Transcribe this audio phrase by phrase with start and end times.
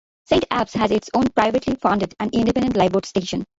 [0.25, 3.45] Saint Abbs has its own privately funded and independent Lifeboat Station.